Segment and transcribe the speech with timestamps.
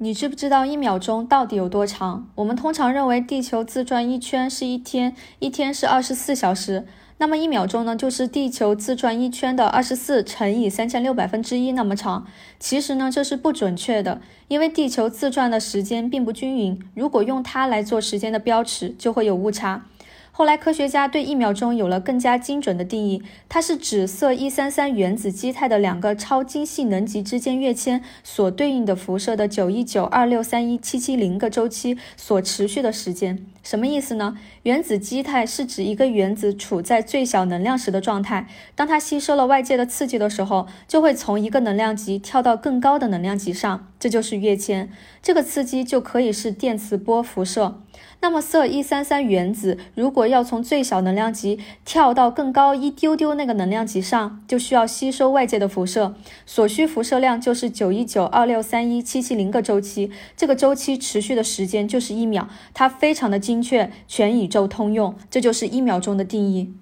[0.00, 2.30] 你知不知道一秒钟到底有多长？
[2.36, 6.86] 我们通常认为地球自转一圈是一天，一天是二十四小时，
[7.16, 12.28] 那么一秒钟呢，就是地球自转一圈的二十四乘以三千六百分之一那么长。
[12.60, 19.86] 其实呢，这是不准确的，因为地球自转的时间并不均匀，如果用它来做时间的标尺，就会有误差。
[20.38, 33.44] 后来，科学家对一秒钟有了更加精准的定义，它是指色一三三原子基态的两个超精细能级之间跃迁所对应的辐射的九一九二六三一七七零个周期所持续的时间。
[33.64, 34.38] 什么意思呢？
[34.62, 38.46] 原子基态是指一个原子处在最小能量时的状态，
[38.76, 44.90] 当它吸收了外界的刺激的时候，就会从一个能量级跳到更高的能量级上，这就是跃迁。
[45.22, 47.82] 这个刺激就可以是电磁波辐射。
[48.20, 66.74] 那么，铯一三三原子如果要从最小能量级跳到更高一丢丢那个能量级上，就需要吸收外界的辐射，所需辐射量就是九一九二六三一七七零个周期，这个周期持续的时间就是一秒，它非常的精确，全宇宙通用，这就是一秒钟的定义。